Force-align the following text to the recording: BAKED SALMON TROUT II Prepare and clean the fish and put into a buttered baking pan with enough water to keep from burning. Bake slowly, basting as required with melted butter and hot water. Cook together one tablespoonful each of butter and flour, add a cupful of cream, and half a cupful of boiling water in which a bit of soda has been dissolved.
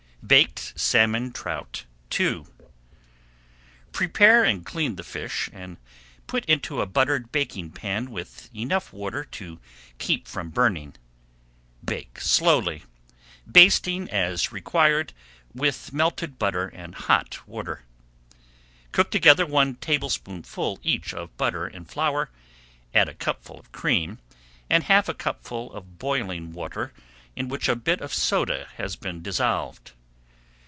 BAKED 0.23 0.73
SALMON 0.79 1.31
TROUT 1.33 1.85
II 2.17 2.43
Prepare 3.91 4.43
and 4.43 4.63
clean 4.63 4.95
the 4.95 5.03
fish 5.03 5.49
and 5.51 5.77
put 6.27 6.45
into 6.45 6.79
a 6.79 6.85
buttered 6.85 7.31
baking 7.31 7.71
pan 7.71 8.11
with 8.11 8.47
enough 8.55 8.93
water 8.93 9.23
to 9.25 9.59
keep 9.97 10.27
from 10.27 10.51
burning. 10.51 10.95
Bake 11.83 12.19
slowly, 12.19 12.83
basting 13.51 14.07
as 14.11 14.51
required 14.51 15.11
with 15.55 15.91
melted 15.91 16.37
butter 16.37 16.67
and 16.67 16.93
hot 16.95 17.45
water. 17.47 17.81
Cook 18.91 19.09
together 19.09 19.45
one 19.47 19.73
tablespoonful 19.77 20.79
each 20.83 21.15
of 21.15 21.35
butter 21.35 21.65
and 21.65 21.89
flour, 21.89 22.29
add 22.93 23.09
a 23.09 23.15
cupful 23.15 23.59
of 23.59 23.71
cream, 23.71 24.19
and 24.69 24.83
half 24.83 25.09
a 25.09 25.15
cupful 25.15 25.73
of 25.73 25.97
boiling 25.97 26.53
water 26.53 26.93
in 27.35 27.49
which 27.49 27.67
a 27.67 27.75
bit 27.75 27.99
of 28.01 28.13
soda 28.13 28.69
has 28.77 28.95
been 28.95 29.21
dissolved. 29.23 29.93